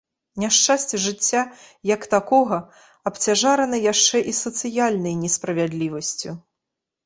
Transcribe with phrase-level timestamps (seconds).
[0.43, 1.41] Няшчасці жыцця
[1.91, 2.59] як такога
[3.11, 6.29] абцяжараны яшчэ і сацыяльнай несправядлівасцю.